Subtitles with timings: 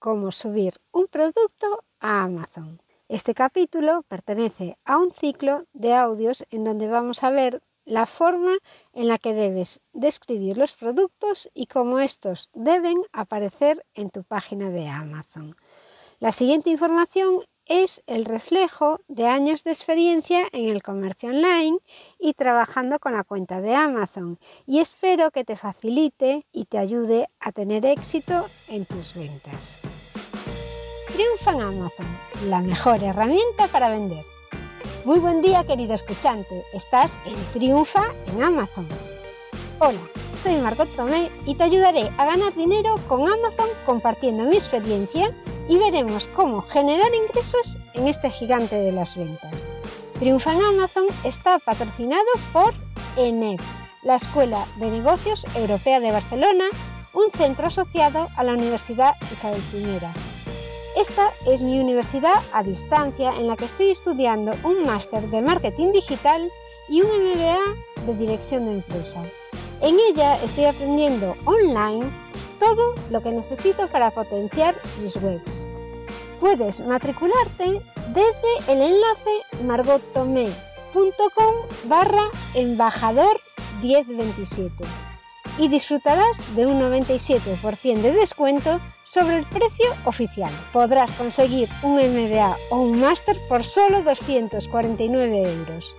[0.00, 2.82] Cómo subir un producto a Amazon.
[3.08, 8.58] Este capítulo pertenece a un ciclo de audios en donde vamos a ver la forma
[8.92, 14.70] en la que debes describir los productos y cómo estos deben aparecer en tu página
[14.70, 15.54] de Amazon.
[16.18, 21.78] La siguiente información es el reflejo de años de experiencia en el comercio online
[22.18, 27.28] y trabajando con la cuenta de Amazon y espero que te facilite y te ayude
[27.40, 29.78] a tener éxito en tus ventas.
[31.12, 32.18] Triunfa en Amazon,
[32.48, 34.24] la mejor herramienta para vender.
[35.04, 38.88] Muy buen día querido escuchante, estás en Triunfa en Amazon.
[39.78, 40.00] Hola,
[40.46, 45.34] soy Margot Tomé y te ayudaré a ganar dinero con Amazon compartiendo mi experiencia
[45.68, 49.68] y veremos cómo generar ingresos en este gigante de las ventas.
[50.20, 52.72] Triunfa en Amazon está patrocinado por
[53.16, 53.60] ENEP,
[54.04, 56.66] la Escuela de Negocios Europea de Barcelona,
[57.12, 59.98] un centro asociado a la Universidad Isabel I.
[61.00, 65.90] Esta es mi universidad a distancia en la que estoy estudiando un máster de marketing
[65.90, 66.52] digital
[66.88, 69.24] y un MBA de dirección de empresa.
[69.80, 72.10] En ella estoy aprendiendo online
[72.58, 75.68] todo lo que necesito para potenciar mis webs.
[76.40, 77.82] Puedes matricularte
[78.12, 81.54] desde el enlace margottomé.com
[81.84, 83.40] barra embajador
[83.82, 84.72] 1027
[85.58, 90.52] y disfrutarás de un 97% de descuento sobre el precio oficial.
[90.72, 95.96] Podrás conseguir un MBA o un máster por solo 249 euros.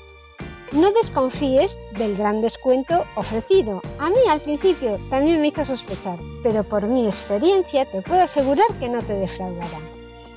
[0.73, 3.81] No desconfíes del gran descuento ofrecido.
[3.99, 8.67] A mí al principio también me hizo sospechar, pero por mi experiencia te puedo asegurar
[8.77, 9.79] que no te defraudará.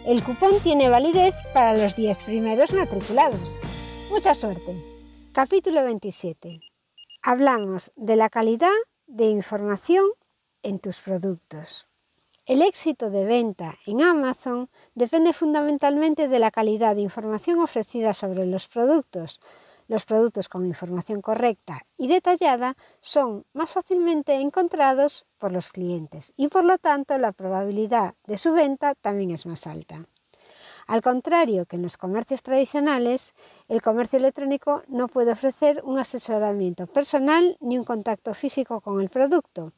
[0.06, 3.56] El cupón tiene validez para los 10 primeros matriculados.
[4.10, 4.72] Mucha suerte.
[5.32, 6.60] Capítulo 27.
[7.22, 8.68] Hablamos de la calidad
[9.08, 10.04] de información
[10.62, 11.88] en tus productos.
[12.46, 18.46] El éxito de venta en Amazon depende fundamentalmente de la calidad de información ofrecida sobre
[18.46, 19.40] los productos,
[19.90, 26.46] los productos con información correcta y detallada son más fácilmente encontrados por los clientes y
[26.46, 30.06] por lo tanto la probabilidad de su venta también es más alta.
[30.86, 33.34] Al contrario que en los comercios tradicionales,
[33.68, 39.08] el comercio electrónico no puede ofrecer un asesoramiento personal ni un contacto físico con el
[39.08, 39.72] producto,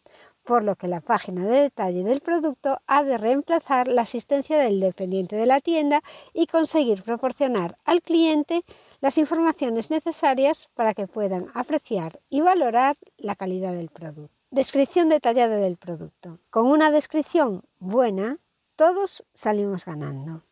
[0.45, 4.81] por lo que la página de detalle del producto ha de reemplazar la asistencia del
[4.81, 6.03] dependiente de la tienda
[6.33, 8.65] y conseguir proporcionar al cliente
[9.03, 14.33] las informaciones necesarias para que puedan apreciar y valorar la calidad del producto.
[14.53, 16.39] Descripción detallada del producto.
[16.51, 18.39] Con una descripción buena,
[18.77, 20.45] todos salimos ganando.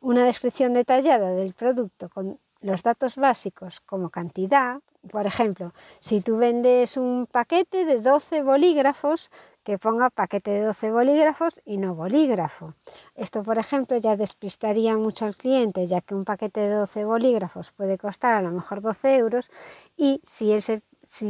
[0.00, 6.36] Una descripción detallada del producto con los datos básicos como cantidad, por ejemplo, si tú
[6.36, 9.30] vendes un paquete de 12 bolígrafos,
[9.68, 12.72] que ponga paquete de 12 bolígrafos y no bolígrafo.
[13.14, 17.72] Esto, por ejemplo, ya despistaría mucho al cliente, ya que un paquete de 12 bolígrafos
[17.72, 19.50] puede costar a lo mejor 12 euros
[19.94, 20.56] y si,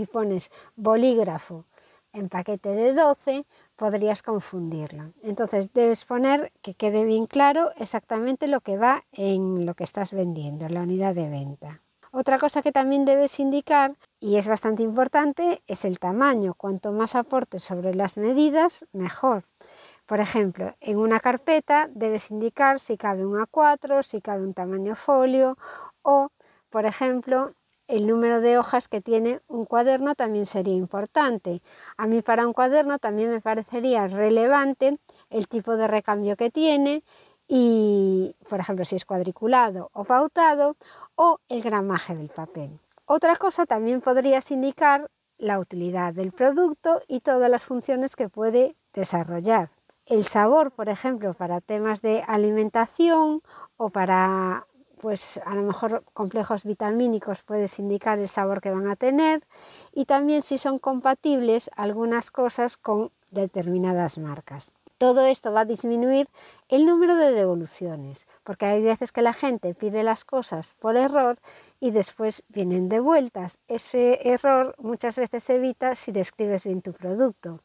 [0.06, 1.64] pones bolígrafo
[2.12, 5.12] en paquete de 12, podrías confundirlo.
[5.24, 10.12] Entonces debes poner que quede bien claro exactamente lo que va en lo que estás
[10.12, 11.82] vendiendo, en la unidad de venta.
[12.20, 16.54] Otra cosa que también debes indicar, y es bastante importante, es el tamaño.
[16.54, 19.44] Cuanto más aportes sobre las medidas, mejor.
[20.04, 24.96] Por ejemplo, en una carpeta debes indicar si cabe un A4, si cabe un tamaño
[24.96, 25.56] folio
[26.02, 26.30] o,
[26.70, 27.54] por ejemplo,
[27.86, 31.62] el número de hojas que tiene un cuaderno también sería importante.
[31.96, 34.98] A mí para un cuaderno también me parecería relevante
[35.30, 37.04] el tipo de recambio que tiene
[37.46, 40.76] y, por ejemplo, si es cuadriculado o pautado
[41.18, 42.78] o el gramaje del papel.
[43.04, 48.76] Otra cosa también podrías indicar la utilidad del producto y todas las funciones que puede
[48.94, 49.70] desarrollar.
[50.06, 53.42] El sabor, por ejemplo, para temas de alimentación
[53.76, 54.66] o para
[55.00, 59.46] pues a lo mejor complejos vitamínicos puedes indicar el sabor que van a tener
[59.92, 64.74] y también si son compatibles algunas cosas con determinadas marcas.
[64.98, 66.26] Todo esto va a disminuir
[66.68, 71.38] el número de devoluciones, porque hay veces que la gente pide las cosas por error
[71.78, 73.60] y después vienen devueltas.
[73.68, 77.60] Ese error muchas veces se evita si describes bien tu producto.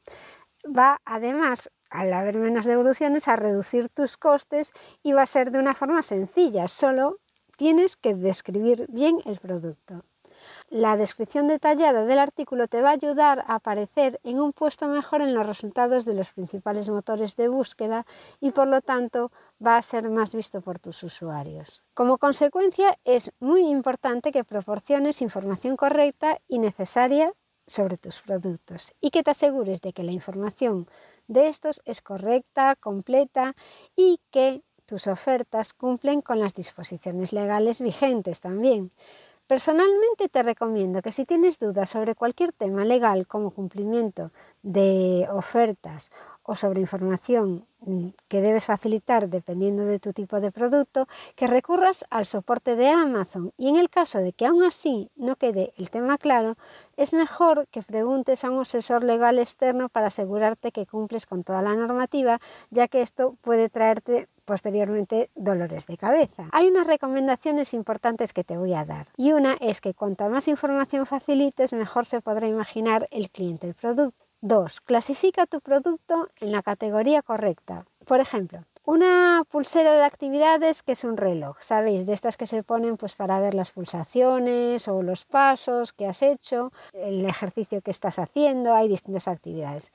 [0.65, 4.71] Va además, al haber menos devoluciones, a reducir tus costes
[5.01, 7.17] y va a ser de una forma sencilla, solo
[7.57, 10.03] tienes que describir bien el producto.
[10.73, 15.21] La descripción detallada del artículo te va a ayudar a aparecer en un puesto mejor
[15.21, 18.07] en los resultados de los principales motores de búsqueda
[18.41, 19.31] y por lo tanto
[19.63, 21.83] va a ser más visto por tus usuarios.
[21.93, 27.31] Como consecuencia es muy importante que proporciones información correcta y necesaria
[27.67, 30.87] sobre tus productos y que te asegures de que la información
[31.27, 33.55] de estos es correcta, completa
[33.95, 38.91] y que tus ofertas cumplen con las disposiciones legales vigentes también.
[39.53, 44.31] Personalmente te recomiendo que si tienes dudas sobre cualquier tema legal como cumplimiento
[44.63, 46.09] de ofertas
[46.41, 52.03] o sobre información mm, que debes facilitar dependiendo de tu tipo de producto, que recurras
[52.09, 53.53] al soporte de Amazon.
[53.55, 56.57] Y en el caso de que aún así no quede el tema claro,
[56.97, 61.61] es mejor que preguntes a un asesor legal externo para asegurarte que cumples con toda
[61.61, 62.39] la normativa,
[62.71, 66.47] ya que esto puede traerte posteriormente dolores de cabeza.
[66.51, 70.47] Hay unas recomendaciones importantes que te voy a dar y una es que cuanta más
[70.47, 74.23] información facilites, mejor se podrá imaginar el cliente el producto.
[74.41, 74.81] 2.
[74.81, 77.85] Clasifica tu producto en la categoría correcta.
[78.05, 82.05] Por ejemplo, una pulsera de actividades que es un reloj, ¿sabéis?
[82.05, 86.21] De estas que se ponen pues para ver las pulsaciones o los pasos que has
[86.21, 89.93] hecho, el ejercicio que estás haciendo, hay distintas actividades.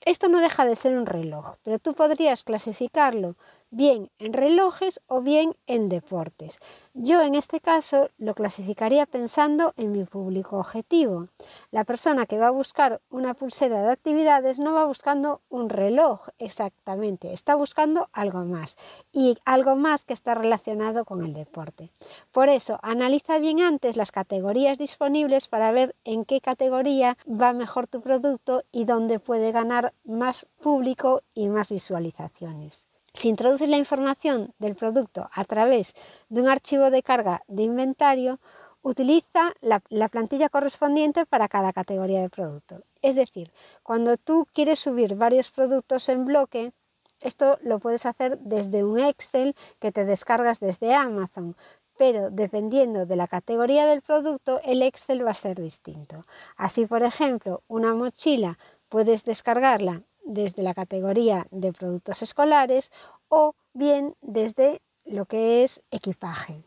[0.00, 3.36] Esto no deja de ser un reloj, pero tú podrías clasificarlo
[3.74, 6.60] bien en relojes o bien en deportes.
[6.94, 11.28] Yo en este caso lo clasificaría pensando en mi público objetivo.
[11.70, 16.28] La persona que va a buscar una pulsera de actividades no va buscando un reloj
[16.38, 18.76] exactamente, está buscando algo más
[19.12, 21.90] y algo más que está relacionado con el deporte.
[22.30, 27.88] Por eso, analiza bien antes las categorías disponibles para ver en qué categoría va mejor
[27.88, 32.86] tu producto y dónde puede ganar más público y más visualizaciones.
[33.14, 35.94] Si introduces la información del producto a través
[36.28, 38.40] de un archivo de carga de inventario,
[38.82, 42.82] utiliza la, plantilla correspondiente para cada categoría de producto.
[43.02, 43.52] Es decir,
[43.84, 46.72] cuando tú quieres subir varios productos en bloque,
[47.20, 51.56] esto lo puedes hacer desde un Excel que te descargas desde Amazon,
[51.96, 56.22] pero dependiendo de la categoría del producto, el Excel va a ser distinto.
[56.56, 58.58] Así, por ejemplo, una mochila
[58.88, 62.90] puedes descargarla desde la categoría de productos escolares
[63.28, 66.64] o bien desde lo que es equipaje.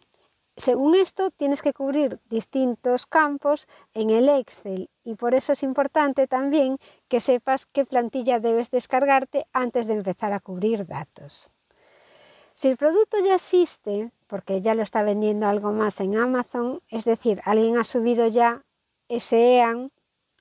[0.55, 6.25] Según esto, tienes que cubrir distintos campos en el Excel y por eso es importante
[6.25, 11.51] también que sepas qué plantilla debes descargarte antes de empezar a cubrir datos.
[12.53, 17.05] Si el producto ya existe, porque ya lo está vendiendo algo más en Amazon, es
[17.05, 18.63] decir, alguien ha subido ya
[19.09, 19.91] ese EAN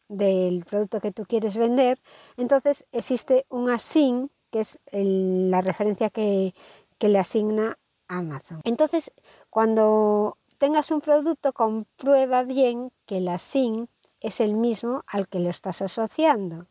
[0.08, 1.98] del producto que tú quieres vender,
[2.36, 6.54] entonces existe un assign, que es la referencia que,
[6.98, 8.60] que le asigna Amazon.
[8.64, 9.12] Entonces,
[9.50, 13.88] cuando tengas un producto, comprueba bien que el assign
[14.20, 16.66] es el mismo al que lo estás asociando.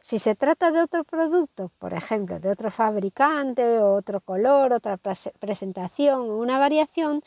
[0.00, 6.20] Si se trata de otro producto, por ejemplo, de otro fabricante, otro color, otra presentación
[6.30, 7.22] o una variación,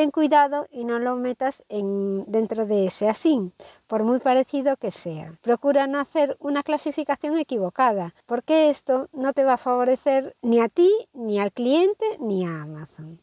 [0.00, 3.52] ten cuidado y no lo metas en, dentro de ese así,
[3.86, 5.34] por muy parecido que sea.
[5.42, 10.70] Procura no hacer una clasificación equivocada, porque esto no te va a favorecer ni a
[10.70, 13.20] ti, ni al cliente, ni a Amazon.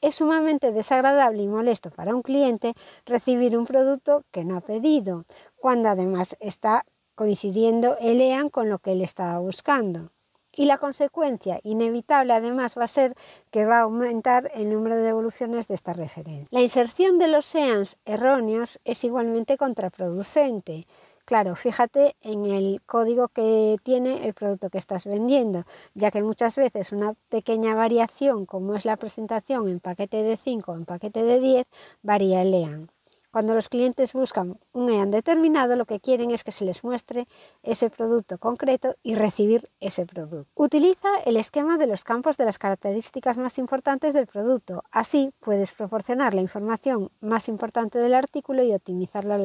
[0.00, 2.74] Es sumamente desagradable y molesto para un cliente
[3.06, 5.24] recibir un producto que no ha pedido,
[5.56, 6.86] cuando además está
[7.16, 10.12] coincidiendo el EAN con lo que él estaba buscando.
[10.56, 13.14] Y la consecuencia inevitable además va a ser
[13.50, 16.48] que va a aumentar el número de devoluciones de esta referencia.
[16.50, 20.86] La inserción de los SEANs erróneos es igualmente contraproducente.
[21.24, 25.64] Claro, fíjate en el código que tiene el producto que estás vendiendo,
[25.94, 30.72] ya que muchas veces una pequeña variación, como es la presentación en paquete de 5
[30.72, 31.66] o en paquete de 10,
[32.02, 32.90] varía el EAN.
[33.30, 37.28] Cuando los clientes buscan un EAN determinado, lo que quieren es que se les muestre
[37.62, 40.50] ese producto concreto y recibir ese producto.
[40.56, 44.82] Utiliza el esquema de los campos de las características más importantes del producto.
[44.90, 49.38] Así puedes proporcionar la información más importante del artículo y optimizar la,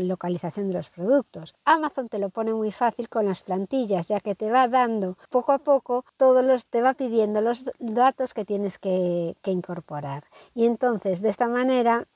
[0.00, 1.54] localización de los productos.
[1.64, 5.50] Amazon te lo pone muy fácil con las plantillas, ya que te va dando poco
[5.50, 10.24] a poco todos los, te va pidiendo los datos que tienes que incorporar.
[10.54, 12.06] Y entonces, de esta manera,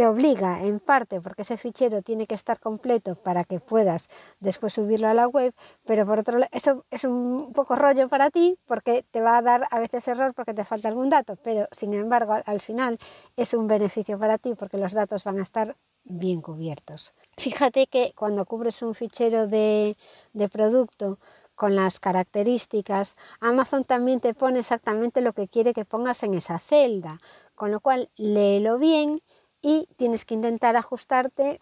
[0.00, 4.72] te obliga en parte porque ese fichero tiene que estar completo para que puedas después
[4.72, 5.52] subirlo a la web,
[5.84, 9.42] pero por otro lado eso es un poco rollo para ti porque te va a
[9.42, 12.98] dar a veces error porque te falta algún dato, pero sin embargo al final
[13.36, 17.12] es un beneficio para ti porque los datos van a estar bien cubiertos.
[17.36, 19.98] Fíjate que cuando cubres un fichero de,
[20.32, 21.18] de producto
[21.54, 26.58] con las características, Amazon también te pone exactamente lo que quiere que pongas en esa
[26.58, 27.20] celda,
[27.54, 29.20] con lo cual léelo bien
[29.62, 31.60] y tienes que intentar ajustarte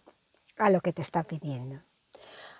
[0.57, 1.81] a lo que te está pidiendo.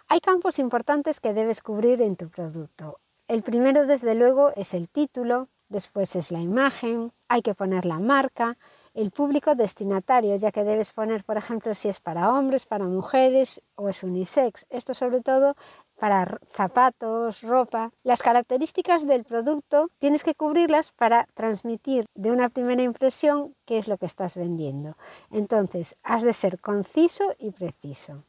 [0.07, 2.99] Hay campos importantes que debes cubrir en tu producto.
[3.27, 7.99] El primero, desde luego, es el título, después es la imagen, hay que poner la
[7.99, 8.57] marca,
[8.95, 13.61] el público destinatario, ya que debes poner, por ejemplo, si es para hombres, para mujeres
[13.75, 14.65] o es unisex.
[14.69, 15.55] Esto sobre todo
[15.99, 17.91] para zapatos, ropa.
[18.03, 23.87] Las características del producto tienes que cubrirlas para transmitir de una primera impresión qué es
[23.87, 24.95] lo que estás vendiendo.
[25.29, 28.23] Entonces, has de ser conciso y preciso.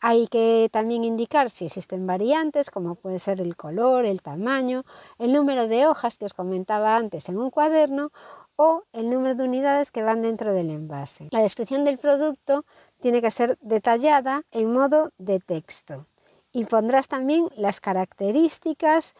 [0.00, 4.84] Hay que también indicar si existen variantes, como puede ser el color, el tamaño,
[5.18, 8.10] el número de hojas que os comentaba antes en un cuaderno
[8.56, 11.28] o el número de unidades que van dentro del envase.
[11.30, 12.66] La descripción del producto
[13.00, 16.06] tiene que ser detallada en modo de texto
[16.54, 19.14] y pondrás también las características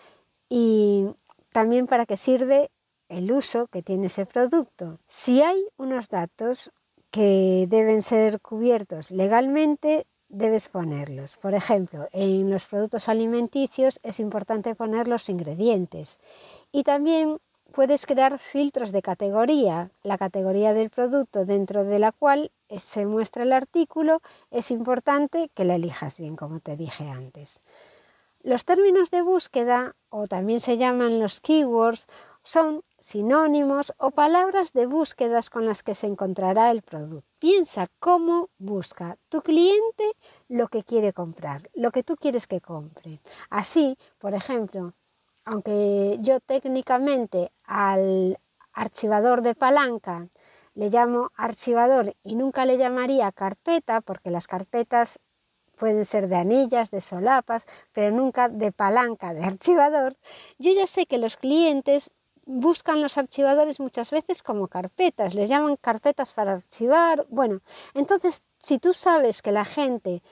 [0.49, 1.09] y
[1.53, 2.71] también para qué sirve
[3.09, 5.01] el uso que tiene ese producto.
[5.09, 6.71] Si hay unos datos
[7.11, 11.37] que deben ser cubiertos legalmente, debes ponerlos.
[11.37, 16.19] Por ejemplo, en los productos alimenticios es importante poner los ingredientes
[16.71, 17.39] y también
[17.75, 19.91] puedes crear filtros de categoría.
[20.03, 25.65] La categoría del producto dentro de la cual se muestra el artículo es importante que
[25.65, 27.61] la elijas bien, como te dije antes.
[28.43, 32.07] Los términos de búsqueda, o también se llaman los keywords,
[32.43, 37.27] son sinónimos o palabras de búsquedas con las que se encontrará el producto.
[37.39, 40.13] Piensa cómo busca tu cliente
[40.49, 43.21] lo que quiere comprar, lo que tú quieres que compre.
[43.51, 44.93] Así, por ejemplo,
[45.45, 48.39] aunque yo técnicamente al
[48.73, 50.29] archivador de palanca
[50.75, 55.21] le llamo archivador y nunca le llamaría carpeta porque las carpetas
[55.77, 60.17] pueden ser de anillas, de solapas, pero nunca de palanca, de archivador,
[60.59, 62.13] yo ya sé que los clientes
[62.47, 67.27] buscan los archivadores muchas veces como carpetas, les llaman carpetas para archivar.
[67.31, 67.61] Bueno,
[67.95, 70.23] entonces si tú sabes que la gente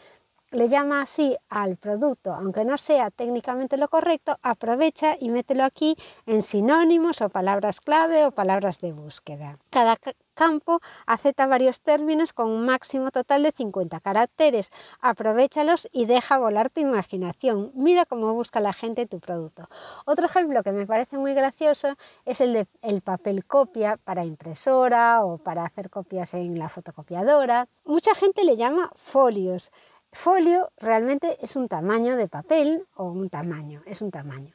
[0.53, 5.97] le llama así al producto, aunque no sea técnicamente lo correcto, aprovecha y mételo aquí
[6.27, 9.59] en sinónimos o palabras clave o palabras de búsqueda.
[9.71, 9.97] Cada
[10.35, 14.71] campo acepta varios términos con un máximo total de 50 caracteres.
[15.01, 17.71] Aprovechalos y deja volar tu imaginación.
[17.75, 19.69] Mira cómo busca la gente tu producto.
[20.07, 25.25] Otro ejemplo que me parece muy gracioso es el de el papel copia para impresora
[25.25, 27.69] o para hacer copias en la fotocopiadora.
[27.85, 29.71] Mucha gente le llama folios.
[30.13, 34.55] Folio realmente es un tamaño de papel o un tamaño, es un tamaño.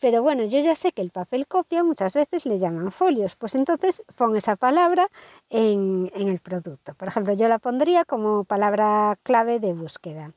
[0.00, 3.54] Pero bueno, yo ya sé que el papel copia muchas veces le llaman folios, pues
[3.54, 5.08] entonces pon esa palabra
[5.48, 6.94] en, en el producto.
[6.94, 10.32] Por ejemplo, yo la pondría como palabra clave de búsqueda.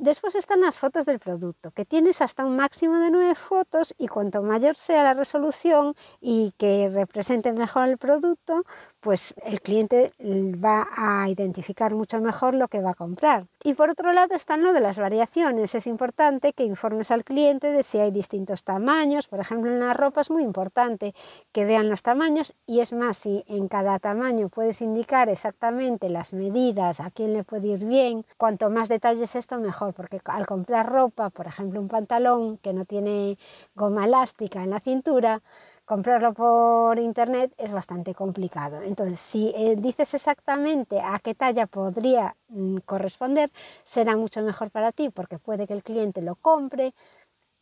[0.00, 4.08] Después están las fotos del producto, que tienes hasta un máximo de nueve fotos y
[4.08, 8.64] cuanto mayor sea la resolución y que represente mejor el producto,
[9.00, 13.46] pues el cliente va a identificar mucho mejor lo que va a comprar.
[13.62, 15.74] Y por otro lado están lo de las variaciones.
[15.74, 19.28] Es importante que informes al cliente de si hay distintos tamaños.
[19.28, 21.14] Por ejemplo, en la ropa es muy importante
[21.52, 26.32] que vean los tamaños y es más, si en cada tamaño puedes indicar exactamente las
[26.32, 30.90] medidas, a quién le puede ir bien, cuanto más detalles esto mejor, porque al comprar
[30.90, 33.38] ropa, por ejemplo, un pantalón que no tiene
[33.74, 35.42] goma elástica en la cintura,
[35.84, 38.80] comprarlo por internet es bastante complicado.
[38.82, 43.50] Entonces, si eh, dices exactamente a qué talla podría mm, corresponder,
[43.84, 46.94] será mucho mejor para ti porque puede que el cliente lo compre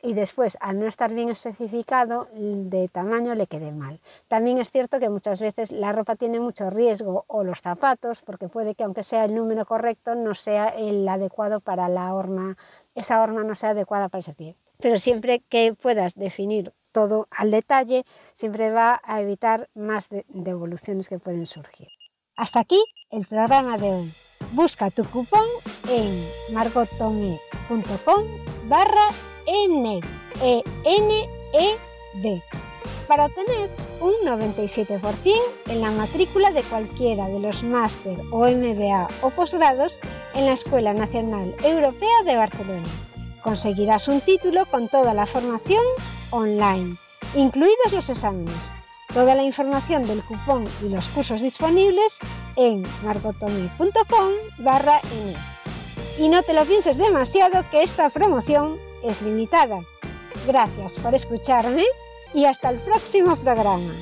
[0.03, 4.01] y después, al no estar bien especificado de tamaño, le quede mal.
[4.29, 8.49] También es cierto que muchas veces la ropa tiene mucho riesgo o los zapatos, porque
[8.49, 12.57] puede que aunque sea el número correcto, no sea el adecuado para la horma,
[12.95, 14.57] esa horma no sea adecuada para ese pie.
[14.79, 21.19] Pero siempre que puedas definir todo al detalle, siempre va a evitar más devoluciones que
[21.19, 21.89] pueden surgir.
[22.37, 24.15] Hasta aquí el programa de hoy.
[24.53, 25.45] Busca tu cupón
[25.91, 28.25] en margotome.com
[28.69, 29.09] barra
[29.69, 30.05] NED,
[30.43, 31.79] e N -E
[32.15, 32.43] -D,
[33.07, 35.35] para obtener un 97%
[35.69, 40.01] en la matrícula de cualquiera de los máster o MBA o posgrados
[40.35, 42.89] en la Escuela Nacional Europea de Barcelona.
[43.43, 45.83] Conseguirás un título con toda la formación
[46.31, 46.97] online,
[47.35, 48.73] incluidos los exámenes.
[49.15, 52.19] Toda la información del cupón y los cursos disponibles
[52.57, 55.01] en margotome.com barra
[56.19, 59.81] Y no te lo pienses demasiado que esta promoción es limitada.
[60.47, 61.85] Gracias por escucharme
[62.35, 63.93] y hasta el próximo programa.